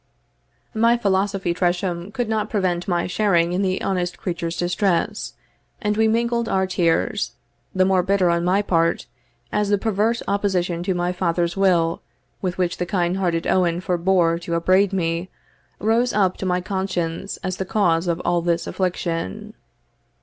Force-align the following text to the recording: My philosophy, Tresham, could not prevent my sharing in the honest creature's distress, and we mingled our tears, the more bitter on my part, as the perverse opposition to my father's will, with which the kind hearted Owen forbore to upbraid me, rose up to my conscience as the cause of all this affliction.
My 0.73 0.97
philosophy, 0.97 1.53
Tresham, 1.53 2.11
could 2.11 2.27
not 2.27 2.49
prevent 2.49 2.87
my 2.87 3.05
sharing 3.05 3.53
in 3.53 3.61
the 3.61 3.83
honest 3.83 4.17
creature's 4.17 4.57
distress, 4.57 5.35
and 5.79 5.95
we 5.95 6.07
mingled 6.07 6.49
our 6.49 6.65
tears, 6.65 7.33
the 7.75 7.85
more 7.85 8.01
bitter 8.01 8.31
on 8.31 8.43
my 8.43 8.63
part, 8.63 9.05
as 9.51 9.69
the 9.69 9.77
perverse 9.77 10.23
opposition 10.27 10.81
to 10.81 10.95
my 10.95 11.11
father's 11.11 11.55
will, 11.55 12.01
with 12.41 12.57
which 12.57 12.77
the 12.77 12.85
kind 12.87 13.17
hearted 13.17 13.45
Owen 13.45 13.79
forbore 13.79 14.39
to 14.41 14.55
upbraid 14.55 14.91
me, 14.91 15.29
rose 15.77 16.13
up 16.13 16.35
to 16.37 16.47
my 16.47 16.61
conscience 16.61 17.37
as 17.43 17.57
the 17.57 17.63
cause 17.65 18.07
of 18.07 18.19
all 18.21 18.41
this 18.41 18.65
affliction. 18.65 19.53